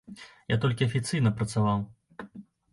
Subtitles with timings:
[0.53, 1.87] Я толькі афіцыйна працаваў.